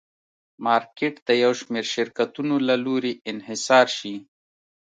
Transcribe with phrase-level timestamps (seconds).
[0.65, 4.15] مارکېټ د یو شمېر شرکتونو له لوري انحصار شي.